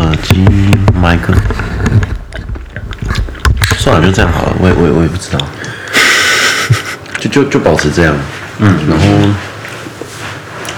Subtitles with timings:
[0.00, 0.46] 耳机
[0.94, 1.34] 麦克，
[3.76, 4.56] 算了，就这样好了。
[4.58, 5.38] 我也我也我也不知道，
[7.18, 8.14] 就就就保持这样。
[8.58, 9.04] 嗯，然后，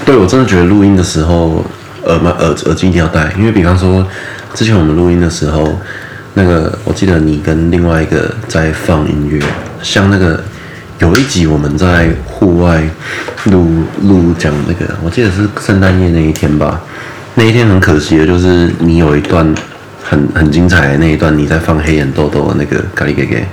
[0.05, 1.65] 对，我真的觉得录音的时候，
[2.05, 4.05] 耳麦耳耳机一定要戴，因为比方说，
[4.55, 5.79] 之前我们录音的时候，
[6.35, 9.41] 那个我记得你跟另外一个在放音乐，
[9.83, 10.43] 像那个
[10.99, 12.83] 有一集我们在户外
[13.45, 16.81] 录录讲那个，我记得是圣诞夜那一天吧。
[17.35, 19.55] 那一天很可惜的，就是你有一段
[20.03, 23.47] 很很精彩的那一段，你在放黑眼豆豆的那个咖喱给给，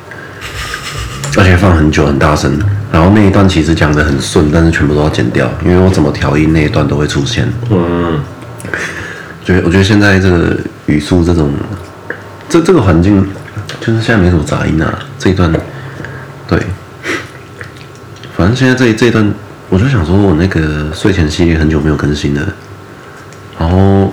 [1.37, 2.59] 而且放很久很大声，
[2.91, 7.47] 然后那一段其实讲的很顺，但是全部都要剪掉，因为我怎么调音那一段都会出现。
[7.69, 8.21] 嗯，
[9.45, 11.53] 觉得我觉得现在这个语速这种，
[12.49, 13.25] 这这个环境
[13.79, 15.49] 就是现在没什么杂音啊，这一段，
[16.47, 16.59] 对，
[18.35, 19.33] 反正现在这这一段，
[19.69, 22.41] 我就想说我那个睡前系列很久没有更新了。
[23.59, 24.09] 然后，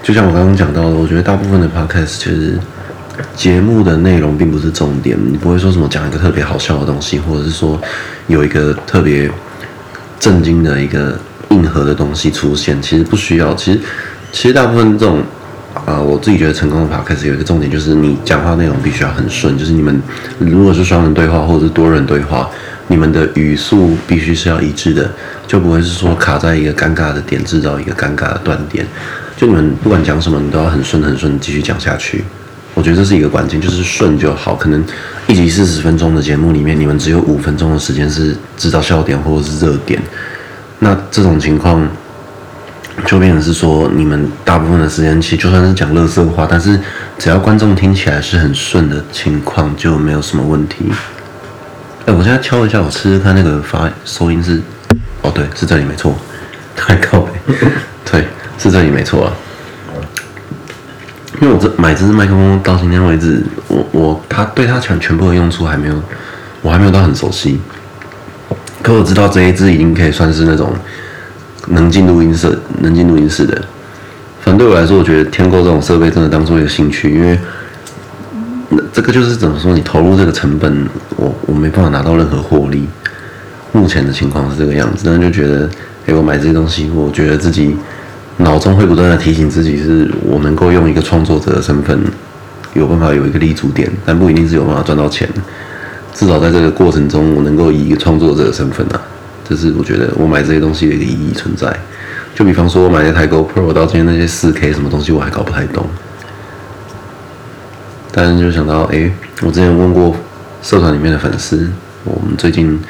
[0.00, 2.56] 就像我刚刚讲到的，我觉得大部分的 podcast 其实
[3.34, 7.78] 节目的内容并不是重点，你不会说什么讲一个特别好笑的东西，或者是说
[8.28, 9.28] 有一个特别
[10.20, 13.52] 震惊的一个硬核的东西出现，其实不需要。
[13.54, 13.80] 其实，
[14.30, 15.20] 其实大部分这种
[15.84, 20.00] 啊、我自己觉得成功的 podcast 有一个重点，就是你讲话内容必须要很顺，就是你们
[20.38, 22.48] 如果是双人对话或者是多人对话。
[22.90, 25.08] 你们的语速必须是要一致的，
[25.46, 28.84] 就不会是说卡在一个尴尬的点，制造一个尴尬的断点。
[29.36, 32.24] 就你们不管讲什么，你都要很顺很顺继续讲下去。
[32.74, 34.56] 我觉得这是一个关键，就是顺就好。
[34.56, 34.84] 可能
[35.28, 40.02] 一集四十分钟的节目里面，你们只有五分钟的时间是制造笑点或者是热点。
[40.80, 41.88] 那这种情况
[43.06, 46.78] 就变成是说，你们大部分的时间其实就算是讲垃圾话，但是
[47.18, 50.86] 只要观众听起来是很顺的情况，就没有什么问题。
[52.12, 54.60] 我现在敲一下，我试试看那个发收音是，
[55.22, 56.14] 哦，对，是这里没错，
[56.74, 57.32] 太靠北，
[58.10, 58.26] 对，
[58.58, 59.32] 是这里没错啊。
[61.40, 66.02] 因为我这买这支麦克风到今天为止，我我它对它全全部的用处还没有，
[66.62, 67.60] 我还没有到很熟悉。
[68.82, 70.74] 可我知道这一支已经可以算是那种
[71.68, 73.54] 能进录音室、能进录音室的。
[74.40, 77.38] 反正对我来说，我觉得天购这种设备真的当做一个兴趣，因为。
[78.70, 79.74] 那这个就是怎么说？
[79.74, 80.86] 你投入这个成本，
[81.16, 82.88] 我我没办法拿到任何获利。
[83.72, 85.68] 目前的情况是这个样子，那就觉得，
[86.06, 87.76] 哎，我买这些东西，我觉得自己
[88.38, 92.00] 脑中会不断的提醒自己，是我能够用一个创作者的身份，
[92.74, 95.28] 有办法有一个立足点，但不一定是有办法赚到钱。
[96.12, 99.00] 至少在这个过程中，我能够以一个创作者的身份啊，
[99.48, 101.72] 这是我觉得我买这些东西的一个意义存在。
[102.34, 105.86] 就比方说，我买那台 GoPro，到今天那些四 K 什么东西，我还搞不太懂。
[108.12, 109.10] 但是就想到，哎，
[109.42, 110.14] 我之前问过
[110.62, 111.70] 社团里面的粉丝，
[112.04, 112.80] 我们最近，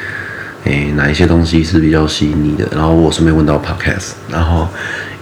[0.64, 2.66] 哎，哪一些东西是比较吸引你的？
[2.72, 4.66] 然后我顺便问到 Podcast，然后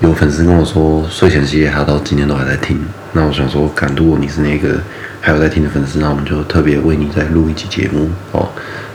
[0.01, 2.81] 有粉丝跟我说，睡前系列他到今天都还在听。
[3.13, 4.79] 那我想说，感如果你是那个
[5.21, 8.49] 还有在听的粉丝，那我们就特别为你再录一期节目哦。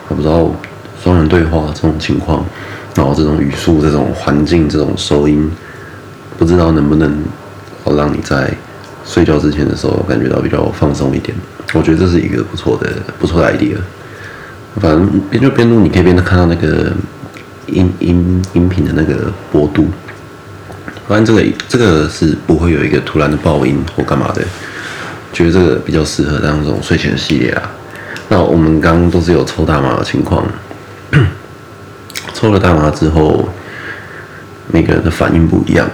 [0.07, 0.49] 我不知道
[1.03, 2.45] 双人对话这种情况，
[2.95, 5.51] 然后这种语速、这种环境、这种收音，
[6.37, 7.23] 不知道能不能
[7.83, 8.49] 好让你在。
[9.05, 11.35] 睡觉之前的时候，感觉到比较放松一点，
[11.73, 13.75] 我觉得这是一个不错的、不错的 idea。
[14.79, 16.91] 反正边就边录，你可以边看到那个
[17.67, 19.87] 音音音频的那个波度。
[21.07, 24.41] 反正这个这个是不会有一个突然的爆音或干嘛的，
[25.33, 27.71] 觉得这个比较适合当这种睡前系列啊。
[28.29, 30.47] 那我们刚刚都是有抽大麻的情况，
[32.33, 33.49] 抽了大麻之后，
[34.71, 35.87] 每个人的反应不一样。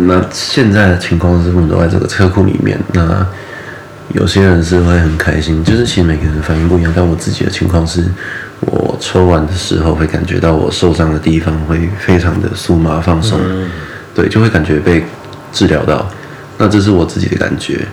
[0.00, 2.78] 那现在的情况是，我们都在这个车库里面。
[2.92, 3.26] 那
[4.14, 6.92] 有些人是会很开心，就是其实每个人反应不一样。
[6.94, 8.04] 但我自己的情况是，
[8.60, 13.38] 我抽完的时候会感觉到我受伤的地方会非常的酥麻放松，
[14.14, 15.04] 对，就会感觉被
[15.52, 16.08] 治疗到。
[16.58, 17.86] 那这是我自己的感觉。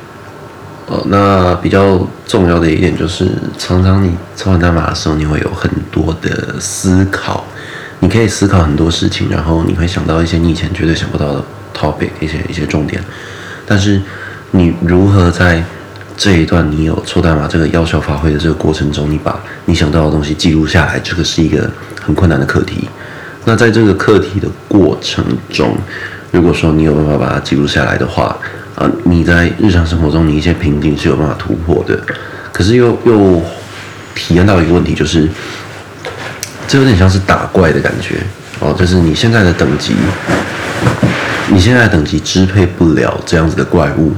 [0.86, 3.28] 哦，那比较重要的一点就是，
[3.58, 7.46] 常常你抽完大麻的时候，你会有很多的思考，
[8.02, 11.44] 你可以思考很多事情，然后你会想到一些你以前绝对想不到的。
[11.74, 13.04] Topic 一些一些重点，
[13.66, 14.02] 但是
[14.52, 15.64] 你如何在
[16.16, 21.70] 这一段你有抽大麻这个要求发挥的这个过程中，你把你想到的东西记录下来，这个是一个
[22.02, 22.88] 很困难的课题。
[23.46, 25.76] 那在这个课题的过程中，
[26.32, 28.38] 如果说你有办法把它记录下来的话，
[28.76, 32.00] 啊，你在日常生活中你一些瓶颈是有办法突破的。
[32.52, 33.42] 可是又又
[34.14, 35.28] 体验到一个问题，就是
[36.68, 38.20] 这有点像是打怪的感觉
[38.60, 39.96] 哦，就是你现在的等级。
[41.54, 44.12] 你现在等级支配不了这样子的怪物，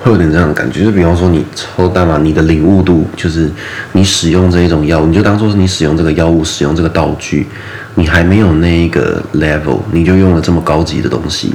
[0.00, 0.82] 会有点这样的感觉。
[0.82, 3.48] 就比方说，你抽大麻，你的领悟度就是
[3.92, 7.46] 你使用这一种药物，你就当做是你使用这个药物、使用这个道具，
[7.94, 11.54] 你还没有那一个 level，你就用了这么高级的东西，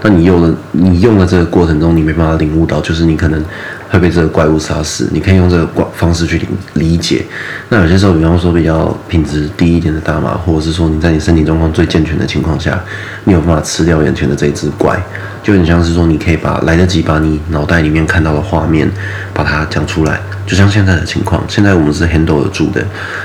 [0.00, 3.44] 那你用了你用了这个过程中，你没办法领悟到，就是你可能
[3.90, 5.08] 会被这个怪物杀死。
[5.12, 7.24] 你可以用这个方式去理理解。
[7.68, 12.82] 那有些时候，比方说比较品质低一点的大麻，或者是说你在你身体状况最健全的情况下，
[13.24, 15.00] 你有办法吃掉眼前的这只怪，
[15.42, 18.90] 就很像是说你可以把来得及把你脑袋里面看到的画面
[19.32, 20.20] 把它讲出来。
[20.46, 22.84] 就像现在的情况，现在我们是 handle 得住的。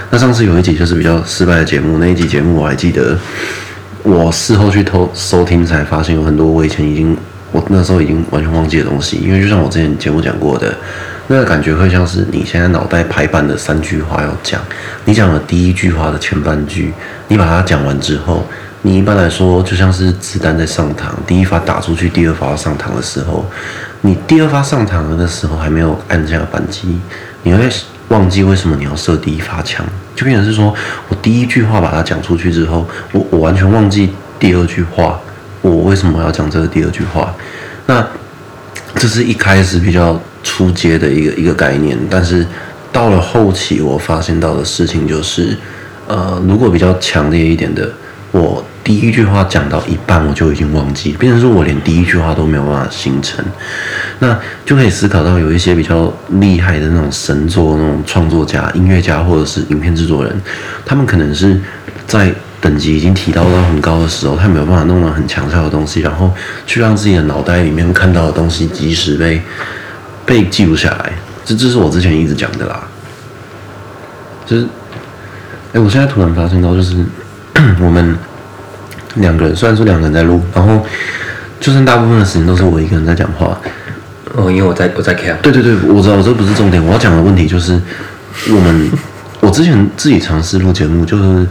[0.10, 3.18] 那上次有一集就是比较失败的节目，那一集节目我还记得。
[4.06, 7.16] 我事后去偷收听，才发现有很多我以前已经，
[7.54, 9.16] 我那时候已经完全忘记的东西。
[9.18, 10.76] 因为就像我之前节目讲过的，
[11.28, 14.60] 那个感觉会像是你现在脑袋排版的三句话要讲，
[15.06, 16.92] 你讲了第一句话的前半句，
[17.30, 18.46] 你把它讲完之后，
[18.82, 23.46] 你一般来说就像是子弹在上膛，第一发打出去，第二发要上膛的时候，
[24.02, 27.00] 你第二发上膛的时候还没有按下扳机，
[27.44, 27.70] 你会。
[28.10, 29.84] 忘记为什么你要射第一发枪，
[30.14, 30.72] 就变成是说
[31.08, 35.18] 我第一句话把它讲出去之后，我我完全忘记第二句话，
[35.62, 37.23] 我为什么要讲这个第二句话？
[39.04, 42.48] 这是一开始比较初阶的一个一个概念，但是
[42.90, 45.58] 到了后期，我发现到的事情就是，
[46.08, 47.92] 呃，如果比较强烈一点的，
[48.32, 48.64] 我。
[48.82, 53.44] 第一句话讲到一半，我就已经忘记，变成说我连第一句话都没有办法形成，
[54.20, 60.34] 那就可以思考到有一些比较厉害的那种神作、那种创作家、音乐家或者是影片制作人，
[60.86, 61.58] 他们可能是
[62.06, 62.34] 在
[62.64, 66.32] 等级已经提到到很高的时候，他没有办法弄到很强效的东西，然后
[66.66, 69.42] 去让自己的脑袋里面看到的东西及时被
[70.26, 71.12] 被记录下来。
[71.44, 72.88] 这这是我之前一直讲的啦，
[74.46, 74.66] 就是，
[75.74, 76.96] 哎，我现在突然发现到，就是
[77.82, 78.18] 我们。
[79.18, 80.84] 两个人，虽然说两个人在录，然后
[81.60, 83.56] 就算大部分的时间都是我一个人在讲话。
[84.34, 85.38] 哦，因为我在我在看。
[85.44, 86.84] 对对对，我知道，我这不是重点。
[86.84, 87.80] 我要讲的问题就是，
[88.50, 88.92] 我们
[89.40, 91.48] 我之前自己尝试录节目，就是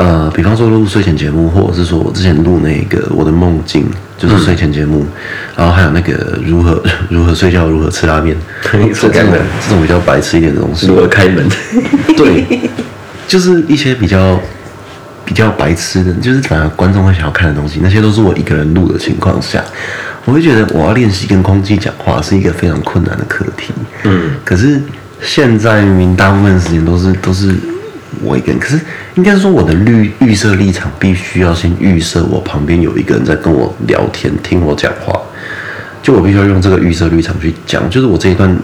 [0.00, 3.84] 呃，比方说录睡前节目，或者是说我之前录那个我的梦境，
[4.16, 5.08] 就是睡前节目，嗯、
[5.56, 10.86] 然后还有那个如何 如何睡觉，如何吃拉面， 这种这种比较白痴一点的东西。
[10.86, 11.46] 如何开门？
[12.16, 12.60] 对，
[13.28, 14.40] 就是一些比较。
[15.22, 19.62] 比较白痴的，就是反而观众会想要看的东西，那些都是我一个人录的情况下，
[20.24, 23.72] 我会觉得我要练习跟空气讲话是一个非常困难的课题。
[24.02, 24.82] 嗯，可是
[25.22, 27.54] 现在明明大部分时间都是都是
[28.22, 28.80] 我一个人，可是
[29.14, 35.20] 应该说我的预预设立场必须要先预设我旁边有一个人在跟我聊天，听我讲话，
[36.02, 38.54] 就我必须要用这个预设立场去讲，就是我这一段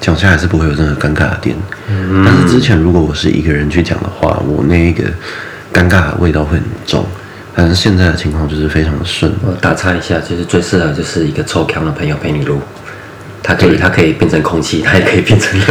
[0.00, 1.56] 讲下来是不会有任何尴尬的点。
[1.88, 5.04] 嗯，但是之前如果我是一个人去讲的话，我那一个。
[5.72, 7.04] 尴尬的味道会很重，
[7.52, 9.32] 但是现在的情况就是非常的顺。
[9.44, 12.60] 我打岔一下，就是最适合就是一个臭强的朋友陪你录，
[13.42, 15.66] 他可以他可以变成空气，他也可以变成人。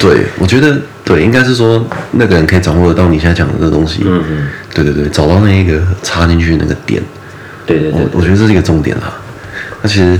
[0.00, 4.02] 对，我觉得对，应该是说那个人可以掌握得到你现在讲的这个东西。
[4.04, 7.00] 嗯嗯，对对对，找到那一个插进去的那个点。
[7.66, 9.12] 对对对，对，我，我觉得这是一个重点啦。
[9.82, 10.18] 那其实。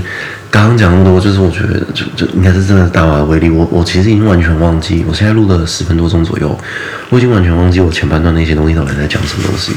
[0.51, 3.49] 刚刚讲那么多，就是我觉得就就应该是真的大麻的威力。
[3.49, 6.59] 我我其实已经完全忘记，我现在录了十分多钟左右，
[7.09, 9.71] 我已经完全忘记我前半段那些东西到底在讲什么东西。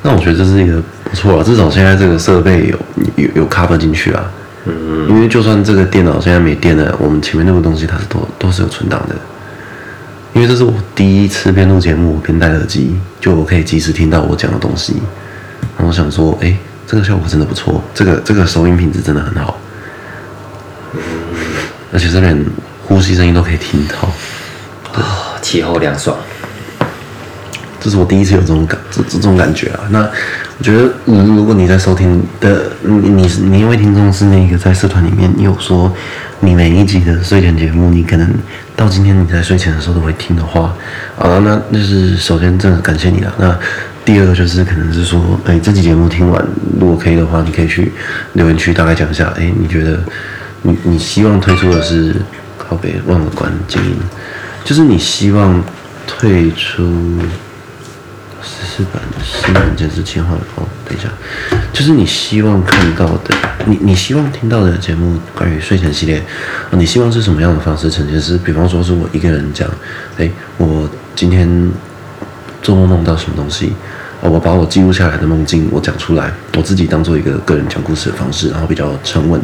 [0.00, 2.78] 那我觉得这是一个不错啊，至少现在这个设备有
[3.16, 4.24] 有有 cover 进去啊。
[4.66, 5.08] 嗯嗯。
[5.08, 9.14] 因为就算这个电脑现在没电了，我们前面那个东西它是都都是有存档的。
[10.34, 14.94] 因为这是我第一次边录节目边戴耳机，就我可以及时听到我讲的东西。
[15.76, 16.56] 然后我想说，哎。
[16.84, 19.56] 这个效果真的不错，这个这个收音品质真的很好，
[21.90, 22.44] 而且这边
[22.84, 24.10] 呼吸声音都可以听到，
[25.00, 26.14] 啊，气候凉爽，
[27.80, 29.88] 这是我第一次有这种感这这种感觉啊。
[29.88, 30.06] 那
[30.62, 35.92] 我觉得，嗯，如果你在收听的，你你你一位听众是那个在社团里面，你有说
[36.38, 38.32] 你每一集的睡前节目，你可能
[38.76, 40.72] 到今天你在睡前的时候都会听的话，
[41.18, 43.34] 啊，那那是首先真的感谢你了。
[43.40, 43.58] 那
[44.04, 46.40] 第二个就是可能是说，哎，这期节目听完，
[46.78, 47.90] 如果可以的话，你可以去
[48.34, 49.98] 留言区大概讲一下，哎，你觉得
[50.62, 52.14] 你你希望推出的是，
[52.56, 53.96] 靠北忘了关静音，
[54.64, 55.60] 就是你希望
[56.06, 57.18] 退出
[58.42, 61.08] 十四版新软件是切换哦，等一下，
[61.72, 63.34] 就是你希望看到的，
[63.66, 64.76] 你你希望听到的。
[64.76, 66.22] 节目关于睡前系列，
[66.72, 67.60] 你希望是什么样的。
[67.60, 68.20] 方式呈现？
[68.20, 69.68] 是比方说是我一个人讲，
[70.18, 71.70] 哎，我今天。
[72.62, 73.72] 做梦梦到什么东西？
[74.20, 75.26] 我把我记录下来的。
[75.26, 78.16] 梦境我讲出来，我自己当做一个个人讲故事的。
[78.16, 79.40] 方式，然后比较沉稳，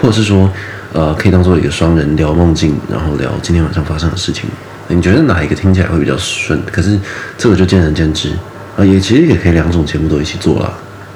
[0.00, 0.50] 或者是说，
[0.94, 4.16] 呃，可以当做一个双人聊梦境，然后聊今天晚上发生的。
[4.16, 4.48] 事情。
[4.94, 6.60] 你觉得哪一个听起来会比较顺？
[6.70, 6.98] 可是
[7.36, 8.30] 这个就见仁见智
[8.76, 10.72] 啊，也其实也可以两种节目都一起做啦，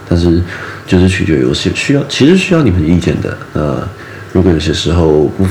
[0.09, 0.43] 但是
[0.87, 3.37] 就是取决于有些需要，其实需要你们意见的。
[3.53, 3.89] 呃，
[4.33, 5.47] 如果有些时候不。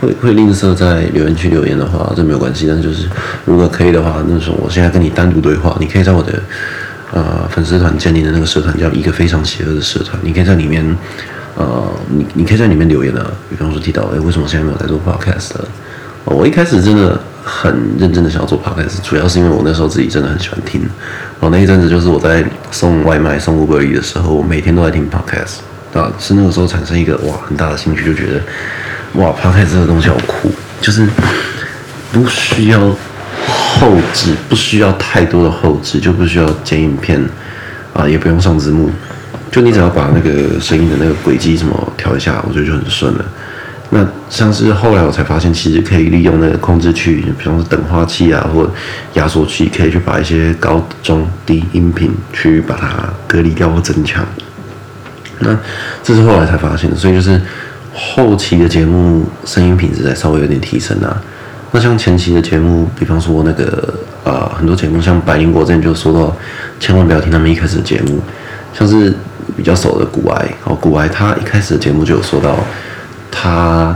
[0.00, 2.66] 会会吝啬在留言区留言的话，这没有关系。
[2.66, 3.08] 但是就是
[3.44, 6.42] 如果可以的话，那时候我现在跟你单独对话，你可以在我的
[7.12, 10.84] 呃粉丝团建立的那个社团叫一个非常邪恶的社团，你可以在里面
[11.56, 15.68] 呃你你可以在里面留言啊，比方说提到哎、为什么现在没有在做 podcast 了？
[16.24, 20.80] 我一开始真的很认真的想要做 podcast，主要是因为我那时候自己真的很喜欢听。
[20.80, 25.58] 然后那一阵子就是我在送外卖送 Uber E 的时候，我每天都在听 podcast
[25.98, 28.40] 啊，是那个时候产生一个哇很大的兴趣，就觉得
[29.20, 31.06] 哇 podcast 这个东西好酷，就是
[32.10, 32.80] 不需要
[33.46, 37.22] 后置，不需要太多的后置，就不需要剪影片
[37.92, 38.90] 啊，也不用上字幕，
[39.52, 43.24] 就你只要把那个声音的那个轨迹什么调一下，我觉得就很顺了。
[43.90, 48.68] 那像是后来我才发现，其实可以利用那个控制器，比方说等化器啊，或
[49.12, 54.26] 压缩器，可以去把一些高、中、低音频去把它隔离掉或增强。
[55.38, 55.56] 那
[56.02, 57.40] 这是后来才发现的，所以就是
[57.92, 61.22] 后期的节目声音品质才稍微有点提升啊。
[61.70, 66.34] 那像前期的节目，比方说那个啊、很多节目像百灵果之前就说到，
[66.80, 68.20] 千万不要听他们一开始的节目，
[68.72, 69.14] 像是
[69.56, 72.58] 比较熟的股癌哦，股癌他一开始的节目就有说到。
[73.36, 73.94] 他，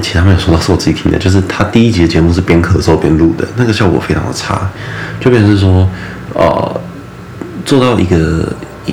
[0.00, 4.68] 其他没有说到是我自己听的，就是他第一集的节目是边咳嗽边录的，那个效果非常的差，
[5.20, 5.88] 就变成是说，
[6.32, 6.80] 呃，
[7.64, 8.50] 做到一个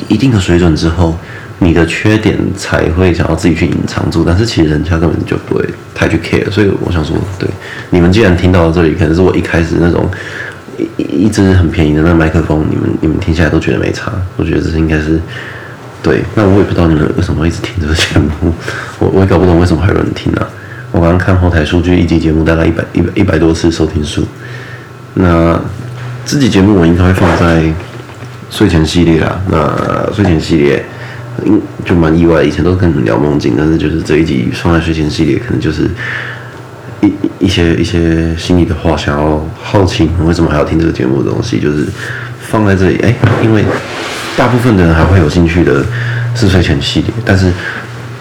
[0.10, 1.18] 一定的水准之后，
[1.60, 7.50] 你的缺点才会想要自己去隐藏住，但是其实人家根本就不会太去 care，所以我想说，对，
[7.90, 10.10] 你们既然听到了这里，可能是我一开始那种
[10.98, 15.20] 一一支很便宜的那麦克风，你们你们听起来都觉得没差，我觉得这是应该是。
[16.04, 18.52] 对，那我也不知道你们为什么一直听这个节目，
[18.98, 20.48] 我我也搞不懂为什么还有人听啊。
[20.92, 24.26] 我刚刚看后台数据，一集节目大概一百一百一百多次收听数。
[25.14, 25.62] 那
[26.26, 27.72] 这集节目我应该会放在
[28.50, 29.40] 睡前系列啦。
[29.50, 30.84] 那睡前系列，
[31.46, 35.88] 嗯，就蛮意外，以前都跟你们聊梦境，但是就是这一集放在睡前系列，可能就是
[37.02, 41.86] 一一些一些心里的话，想要好奇为什么还要听这个节目的东西，就是
[42.40, 42.98] 放在这里。
[43.04, 43.64] 哎，因为。
[44.42, 45.86] 大部分的人还会有兴趣的
[46.34, 47.54] 是睡前系列，但是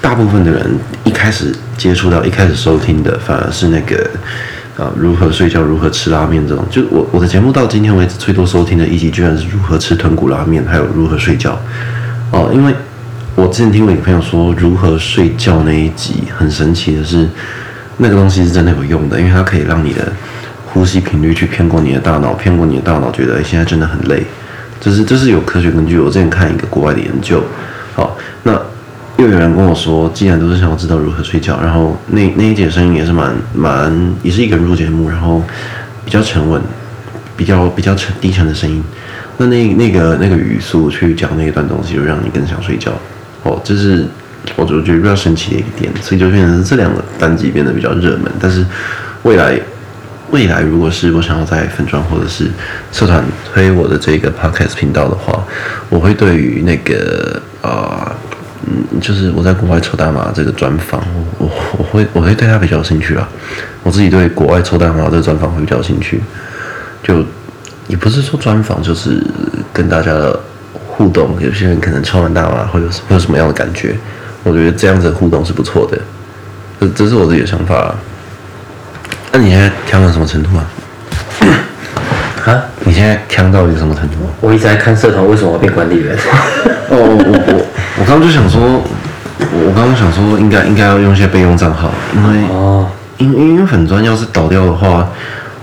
[0.02, 3.96] 大部分的人一开始接触到、一开始收听的，反而是那个
[4.76, 6.62] 啊，如何睡觉、如何吃拉面这种。
[6.70, 11.58] 就我我的节目到今天为止最多收听的一集，居然是如何吃豚骨拉面，还有如何睡觉。
[12.32, 12.70] 哦，因为
[13.34, 17.26] 我之前听过一个朋友说，如何睡觉那一集很神奇的是，
[17.96, 20.12] 那个东西是真的有用的，因为它可以让你的
[20.66, 24.22] 呼吸频率去骗过你的大脑，骗过你的大脑，觉得现在真的很累。
[24.80, 27.42] 这是这是有科学根据，我之前看一个国外的研究，
[27.94, 28.52] 好，那
[29.18, 35.42] 又有人跟我说，既然都是想要知道如何睡觉，然后那那一节声音也是蛮蛮，也是一个人录节目，然后
[36.02, 36.62] 比较沉稳，
[37.36, 38.82] 比较比较沉低沉的声音，
[39.36, 42.90] 那那那个那个语速去讲那一段东西，就让你更想睡觉，
[43.42, 44.06] 哦，这是
[44.56, 48.64] 我就觉得比较神奇的一个点，所以就变成这两个单集变得比较热门，但是
[49.24, 49.60] 未来。
[50.30, 52.48] 未来如果是我想要在粉专或者是
[52.92, 55.44] 社团推我的这个 podcast 频道的话，
[55.88, 58.12] 我会对于那个啊、呃，
[58.66, 61.02] 嗯，就是我在国外抽大麻这个专访，
[61.38, 63.28] 我我我会我会对他比较有兴趣啊。
[63.82, 66.20] 我自己对国外抽大麻这个专访会比较有兴趣，
[67.02, 67.24] 就
[67.88, 69.20] 也不是说专访，就是
[69.72, 70.38] 跟大家的
[70.72, 71.36] 互动。
[71.40, 73.96] 有些人可能抽完大麻会有会有什么样的感觉？
[74.44, 75.98] 我觉得这样子的互动是不错的，
[76.78, 77.94] 这这是我自己的想法。
[79.32, 80.66] 那你现在强到什么程度啊？
[82.46, 82.62] 啊？
[82.84, 84.16] 你现在强到一个什么程度？
[84.40, 86.16] 我一直在看社团，为什么要变管理员？
[86.90, 87.66] 哦，我我我
[88.00, 88.82] 我刚刚就想说，
[89.38, 95.08] 我刚刚想说应该应该要用一些备用账号，因为哦，因因为粉砖要是倒掉的话，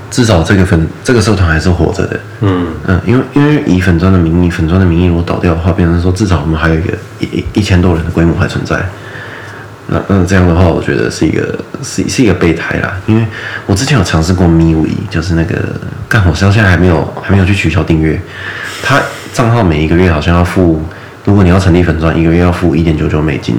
[0.09, 2.19] 至少这个粉这个社团还是活着的。
[2.39, 8.77] 嗯嗯，因为因为以粉砖的名义，粉砖的名义如果倒掉的话，变成说至少我们还有一个一一一千多人的规模还存在。
[9.87, 12.97] 那那这样的话，我觉得是一个是是一个备胎啦。
[13.05, 13.25] 因为
[13.65, 15.55] 我之前有尝试过 MeWe，就是那个
[16.09, 18.19] 干好像现在还没有还没有去取消订阅。
[18.83, 19.01] 他
[19.33, 20.81] 账号每一个月好像要付，
[21.25, 23.55] 如果你要成立粉钻，一个月要付一点九九美金。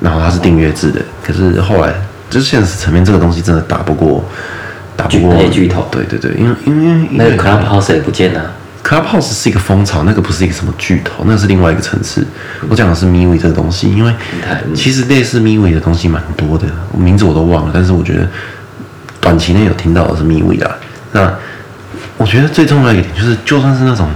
[0.00, 1.94] 然后它是订阅制的，可是后来
[2.28, 4.22] 就是现实层面，这个东西真的打不过，
[4.96, 5.86] 打不过巨头。
[5.90, 8.52] 对对对，因为因为那个 Clubhouse 也不见了。
[8.84, 12.24] Clubhouse 是一个风潮，那个不是一个什么巨头，那是另外一个层次。
[12.68, 14.14] 我讲的是 MeWe 这个东西，因为
[14.74, 18.28] 其实类似 MeWe 的东西蛮多的，名字我都忘了，但是我觉得
[19.22, 20.76] 短期内有听到的是 MeWe 啦。
[21.12, 21.34] 那
[22.18, 24.06] 我觉得最重要的一点就是，就算是那种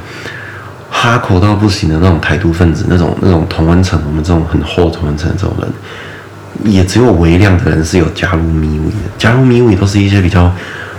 [0.91, 9.09] 哈口到不行的那种台独分子，那种那种同温层，我们这种很厚同温层的这种人，也只有微量的人是有加入 MeWe 的。
[9.17, 10.53] 加入 MeWe 都是一些比较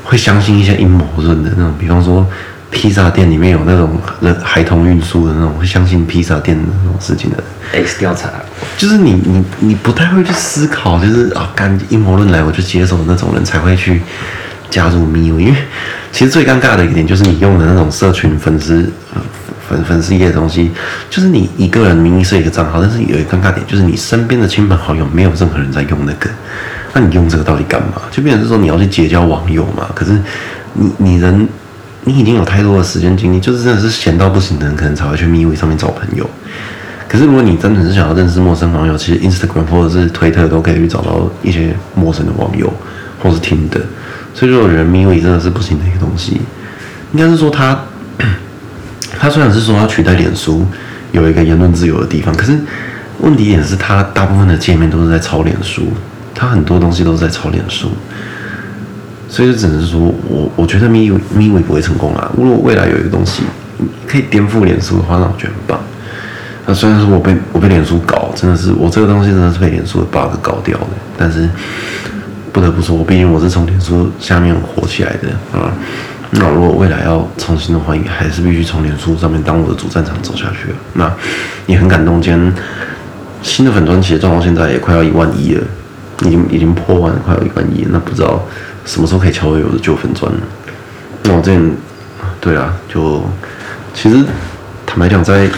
[0.03, 2.25] 会相信一些阴谋论的那种，比方说。
[2.71, 7.43] 披萨店里面有那种人孩童运输的那种，会相信披萨店的那种事情的。
[7.71, 8.29] X 调查，
[8.77, 14.01] 就是你你你不太会去思考，就是啊，干阴谋论来我就接受的那种人才会去
[14.69, 15.55] 加入 MIU，因为
[16.11, 18.91] 其实最尴尬的一点就是你用的那种社群粉丝
[19.67, 20.71] 粉粉丝页的东西，
[21.09, 26.29] 就是你一个人名义是一个账号，但是有一个尴尬点就是你身边的亲朋好友没有任何人在用那个，
[26.93, 28.01] 那你用这个到底干嘛？
[28.09, 29.87] 就变成是说你要去结交网友嘛？
[29.93, 30.19] 可是
[30.73, 31.47] 你你人
[32.05, 36.27] 你已经有太多的时间精力，就是真的是闲到不行的人，可能才会去 MeWe 上面找朋友。
[37.07, 42.71] 可是如果你真的是想要认识陌生网友，其实 Instagram 或者是推特都可以去找到一些陌生的网友，
[43.21, 43.81] 或是听的。
[44.33, 46.39] 所以说，人 MeWe 真的是不行的一个东西。
[47.11, 47.77] 应该是说他，
[49.19, 50.65] 他虽然是说要取代脸书
[51.11, 52.57] 有一个言论自由的地方，可是
[53.19, 55.91] 问题点是他大部分的界面都是在抄脸书，
[56.35, 57.89] 他很多东西都是在抄脸书。
[59.29, 62.31] 所以就只能说我我觉得 MeWe MeWe 不会成功啊。
[62.35, 63.43] 如果未来有一个东西
[64.07, 65.79] 可以颠覆脸书的话，那我觉得很棒。
[66.65, 71.47] 那虽然说我被我被脸书搞，真的是我这个东西真的是被脸书的 bug 搞掉的，但是
[72.51, 75.73] 不得不说，我毕竟我是从脸书下面火起来的啊。
[76.31, 80.75] 那如果未来要重新的话，也还是必须从脸书上面当我的主战场走下去了。
[80.93, 81.11] 那
[81.65, 82.53] 也很感动，今天
[83.41, 85.63] 新的粉专其实赚到现在也快要一万一了，
[86.25, 87.87] 已经已经破万，快要一万一。
[87.89, 88.39] 那不知道
[88.85, 90.31] 什么时候可以敲回我的旧粉专。
[91.23, 91.71] 那我之前
[92.41, 93.23] 对啊，就
[93.93, 94.17] 其实
[94.85, 95.49] 坦白讲，在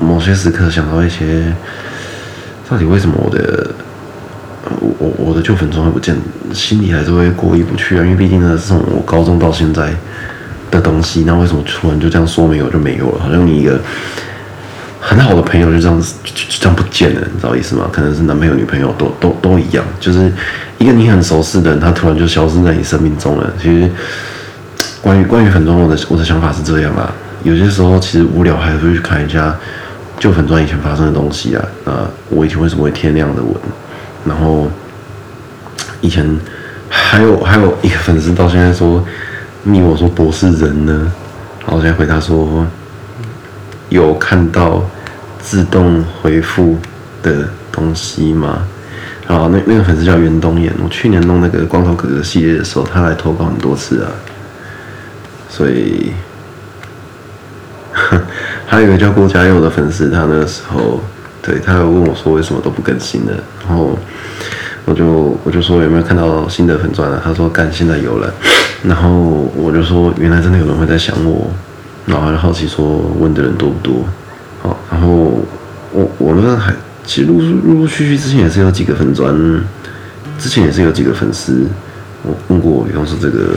[0.00, 1.52] 某些时刻想到一些，
[2.68, 3.70] 到底为什么我的
[4.98, 6.16] 我我的旧粉砖会不见，
[6.52, 8.04] 心里还是会过意不去啊。
[8.04, 9.92] 因为毕竟呢，是从我高中到现在
[10.70, 13.20] 的东西，那为什么突然就这样说没有就没有了？
[13.20, 13.80] 好像你一个
[15.00, 17.88] 很好的朋友就这样子就，就这样不见了，你知道意思吗？
[17.92, 20.32] 可能是男朋友、女朋友都都都一样，就是
[20.78, 23.52] 一个你很熟悉的人，他突然就消失在你生命中了。
[23.62, 23.90] 其实
[25.00, 27.12] 关于关于粉专，我的我的想法是这样啦。
[27.44, 29.56] 有些时候其实无聊，还是会去看一下
[30.18, 31.64] 旧粉专以前发生的东西啊。
[31.84, 33.54] 啊，我以前为什么会贴那样的文？
[34.24, 34.68] 然后
[36.00, 36.28] 以前
[36.88, 39.02] 还有还有一个粉丝到现在说，
[39.62, 41.12] 密我说博士人呢？
[41.60, 42.66] 然后我现在回答说，
[43.88, 44.82] 有看到
[45.40, 46.78] 自动回复
[47.22, 48.62] 的东西吗？
[49.26, 54.10] 然后那那个粉丝叫袁东岩，我去年弄那个光头哥哥系列的时候，他来投稿很多次啊，
[55.48, 56.12] 所以。
[58.64, 61.00] 还有一个叫郭嘉佑的粉丝，他那个时候，
[61.42, 63.32] 对他有问我说为什么都不更新了，
[63.66, 63.98] 然后
[64.84, 67.20] 我就我就说有没有看到新的粉钻了？
[67.24, 68.32] 他说干，现在有了，
[68.84, 69.10] 然后
[69.56, 71.50] 我就说原来真的有人会在想我，
[72.08, 74.04] 然后还好奇说问的人多不多？
[74.62, 75.38] 好，然后
[75.92, 79.32] 我我们还其实陆陆陆续续之前也是有几个粉砖，
[80.38, 81.66] 之前也是有几个粉丝，
[82.22, 83.56] 我问过，比方说这个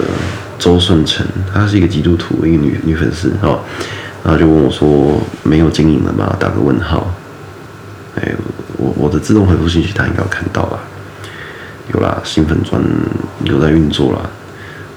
[0.59, 3.63] 周顺成，她是一个基督徒，一个女女粉丝，好。
[4.23, 7.11] 然后就问我说：“没有经营了吗？”打个问号。
[8.17, 8.31] 哎，
[8.77, 10.77] 我我的自动回复信息他应该有看到啦。
[11.91, 12.79] 有啦，新粉砖
[13.45, 14.19] 有在运作啦。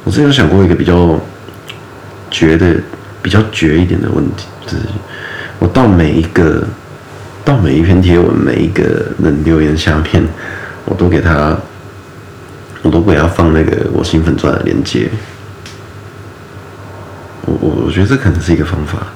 [0.05, 1.19] 我之前有想过一个比较
[2.31, 2.77] 绝的、
[3.25, 4.77] 比较绝一点的问题，就是
[5.59, 6.63] 我到每一个、
[7.43, 8.83] 到每一篇贴文、每一个
[9.19, 10.23] 人留言下面，
[10.85, 11.57] 我都给他，
[12.83, 15.09] 我都给他放那个我新粉专的链接。
[17.47, 19.07] 我我我觉得这可能是一个方法。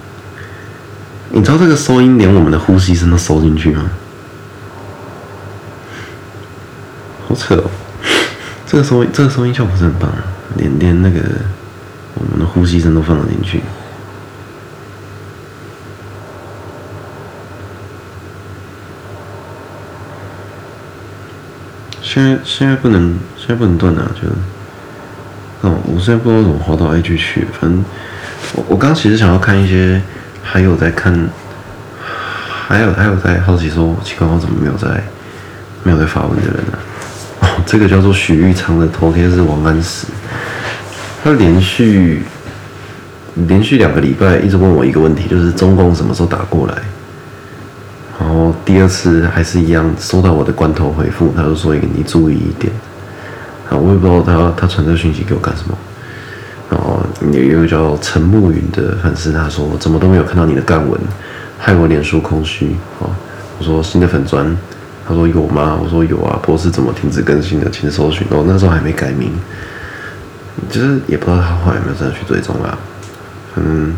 [1.29, 3.90] 你知道这个收音连我们的呼吸声都收进去吗？
[7.29, 7.71] 好扯哦！
[8.66, 10.11] 这个收音这个收音效果是很棒，
[10.57, 11.21] 连连那个
[12.14, 13.61] 我们的呼吸声都放了进去。
[22.18, 24.11] 现在现在不能现在不能断啊！
[24.20, 24.28] 就
[25.68, 27.85] 哦，我现在不知道怎么滑到 IG 去，反正。
[28.54, 30.02] 我我刚其实想要看一些，
[30.42, 31.28] 还有在看，
[32.66, 34.88] 还有还有在好奇说，奇怪我怎么没有在，
[35.85, 36.78] 没有在发文的人呢？
[37.42, 40.09] 哦，这个叫做许玉昌的头贴是王安石，
[41.22, 42.24] 他连续
[43.46, 46.74] 连续两个礼拜一直问我一个问题，就是中共什么时候打过来？
[48.68, 52.70] 第二次还是一样收到我的罐头回复，他就说一个你注意一点，
[53.66, 55.74] 啊，我也不知道他他传这个讯息给我干什么。
[56.68, 57.00] 然后
[57.33, 61.00] 有一个叫陈慕云的粉丝，他说怎么都没有看到你的干文，
[61.59, 62.76] 害我脸书空虚。
[62.98, 63.09] 哦，
[63.59, 64.54] 我说新的粉专，
[65.09, 65.81] 他说有吗？
[65.83, 66.38] 我说有啊。
[66.42, 67.70] 博士怎么停止更新的？
[67.70, 68.26] 请搜寻。
[68.28, 69.33] 哦，那时候还没改名，
[70.68, 72.78] 就是也不知道他后来有没有再去追踪啊。
[73.57, 73.96] 嗯，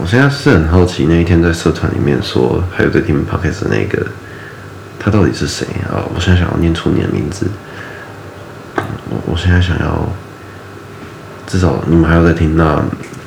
[0.00, 4.06] 我现在是很好奇，那一天在社团里面说还有在听 Podcast 的那个，
[4.98, 6.02] 他到底是谁啊？
[6.14, 7.46] 我现在想要念出你的名字。
[8.76, 10.08] 我我现在想要。
[11.50, 12.78] 至少你们还有在听，那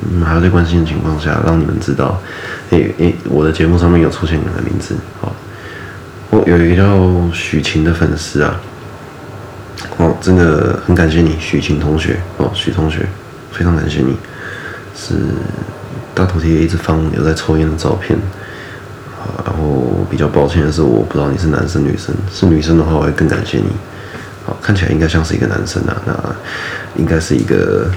[0.07, 2.21] 你们还有在关心的情况下，让你们知道，
[2.69, 5.35] 诶、欸、诶、我的节目上面有出现你们的名字，好，
[6.29, 8.61] 我有一个叫许晴的粉丝啊，
[9.97, 13.07] 哦，真的很感谢你，许晴同学哦，许同学，
[13.51, 14.15] 非常感谢你，
[14.95, 15.15] 是
[16.13, 18.17] 大头贴一直放有在抽烟的照片，
[19.45, 23.65] 然后比较抱歉的是，我不知道你是男生女生，是女生的话，我会更感谢你，
[24.45, 26.13] 好，看起来应该像是一个男生啊，那
[26.95, 27.89] 应该是一个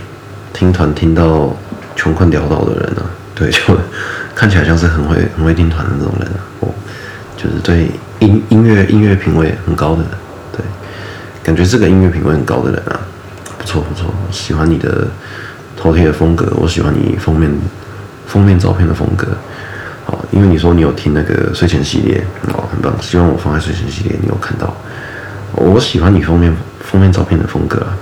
[0.53, 1.57] 听团听到
[1.97, 3.03] 穷困潦倒的人啊，
[3.35, 3.59] 对，就
[4.35, 6.69] 看起来像是很会很会听团的那种人啊，哦，
[7.37, 10.11] 就是对音音乐音乐品味很高的人。
[10.53, 10.61] 对
[11.43, 13.01] 感觉是个音乐品味很高的人啊，
[13.59, 15.09] 不错不错，喜欢你的
[15.77, 17.51] 头贴的风格，我喜欢你封面
[18.27, 19.29] 封面照片的风格，
[20.05, 24.75] 好，因为你说你有听那个睡前系列，哦，很棒，希望我放在睡前系列，你有看到，
[25.53, 27.97] 我喜欢你封面封面照片的风格啊，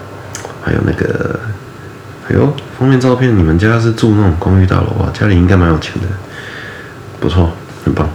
[0.63, 1.41] 还有那个，
[2.29, 6.09] 哎呦，封面照片，你们家是住那种公寓大楼啊，家里应该蛮有钱的，
[7.21, 7.51] 不错，
[7.85, 8.09] 很棒，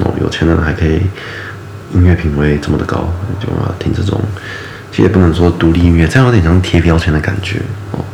[0.00, 1.02] 哦，有钱人还可以。
[1.94, 3.08] 音乐品味这么的高，
[3.40, 4.20] 就要听这种，
[4.90, 7.60] 其实也不能说独立音乐，这样有点像贴标签的感觉
[7.92, 8.04] 哦。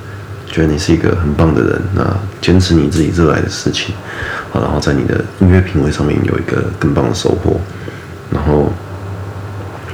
[0.53, 3.95] 觉得你是一个很棒的人，那坚持你自己热爱的事情，
[4.53, 7.59] 好，然后在你的音乐品味上面有一个更棒的收获。
[8.31, 8.71] 然后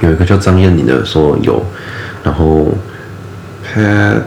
[0.01, 1.65] 有一个叫张燕妮的说有，
[2.23, 2.67] 然后
[3.65, 4.21] pair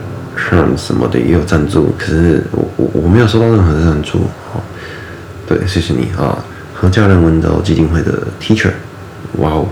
[0.77, 4.21] 什么的也有赞助，可是我我我没有收到任何的赞助。
[4.53, 4.63] 好，
[5.47, 6.43] 对，谢谢你啊，
[6.75, 8.73] 何家人文藻基金会的 Teacher。
[9.39, 9.67] 哇哦，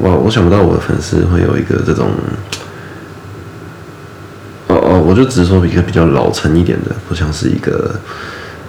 [0.00, 0.14] 哇！
[0.14, 2.10] 我想不到我的粉丝会有一个这种，
[5.18, 7.98] 就只是说一个比较老成一点的，不像是一个，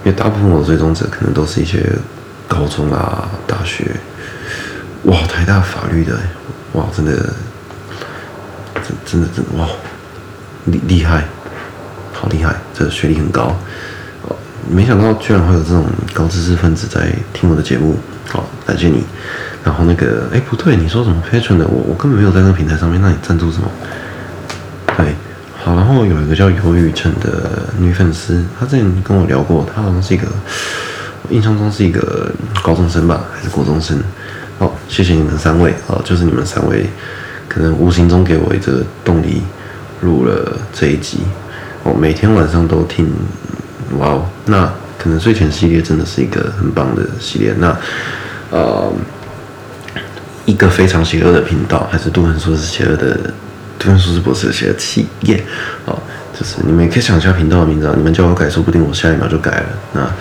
[0.03, 1.87] 因为大部分我的追踪者可能都是一些
[2.47, 3.95] 高中啊、大学，
[5.03, 6.17] 哇，台大法律的，
[6.73, 7.11] 哇，真的，
[8.73, 9.69] 真真的真的哇，
[10.65, 11.25] 厉厉害，
[12.13, 13.55] 好厉害，这学历很高，
[14.23, 14.35] 哦，
[14.67, 15.85] 没想到居然会有这种
[16.15, 17.95] 高知识分子在听我的节目，
[18.27, 19.03] 好，感谢你。
[19.63, 21.67] 然后那个，哎，不对，你说什么 patron 的？
[21.67, 22.99] 我我根本没有在那个平台上面。
[22.99, 23.69] 那你赞助什么？
[24.97, 25.13] 对，
[25.63, 25.75] 好。
[25.75, 30.27] 然后有一个叫尤雨辰的女粉丝，她之前跟我聊过，她好像是一个，
[31.23, 32.31] 我印象中是一个
[32.63, 34.01] 高中生吧，还是国中生？
[34.57, 36.85] 好，谢谢你们三位，哦，就是你们三位，
[37.47, 39.41] 可能无形中给我一个动力，
[40.01, 41.19] 录了这一集。
[41.83, 43.11] 我每天晚上都听，
[43.97, 47.53] 哇哦，那可能睡前系列真的是一个很棒的系列。
[47.57, 47.77] 那，
[48.51, 48.91] 呃。
[50.45, 53.31] 一个非常邪恶的频道，还是杜文说是邪恶的？
[53.79, 55.41] 杜文说是不是邪恶企业？
[55.85, 55.97] 哦，
[56.37, 57.93] 就是你们也可以想一下频道的名字啊。
[57.97, 59.65] 你们叫我改，说不定我下一秒就改了。
[59.93, 60.11] 那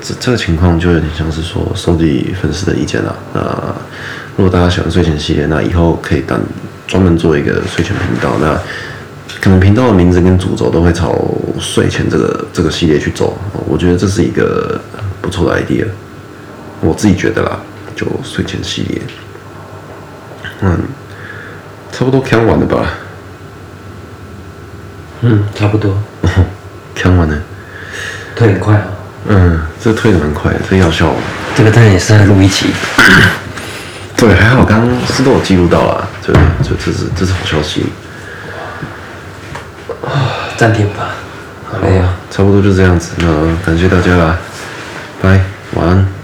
[0.00, 3.14] 这这个情况就有点像是说收集粉丝的意见了。
[3.34, 3.40] 那
[4.36, 6.40] 如果大家喜欢睡前系列，那以后可以当
[6.86, 8.38] 专门做一个睡前频道。
[8.40, 8.58] 那
[9.40, 11.14] 可能频道的名字跟主轴都会朝
[11.60, 13.36] 睡前这个这个系列去走。
[13.66, 14.80] 我觉得这是一个
[15.20, 15.84] 不错的 idea，
[16.80, 17.60] 我自己觉得啦，
[17.94, 19.02] 就睡前系列。
[20.62, 20.78] 嗯，
[21.96, 22.84] 差不多看完了吧？
[25.22, 25.96] 嗯，差不多。
[26.94, 27.34] 看完了，
[28.34, 28.84] 退很快啊。
[29.28, 31.10] 嗯，这退的蛮快的，这要笑。
[31.56, 32.70] 这个当然也是在录一期。
[34.14, 37.86] 对，还好刚刚是都有记录到了，对，这这是这是好消息。
[40.04, 41.14] 啊， 暂停吧。
[41.64, 43.26] 好呀，差不多就这样子，那
[43.64, 44.36] 感谢大家啦，
[45.22, 45.40] 拜，
[45.72, 46.15] 晚安。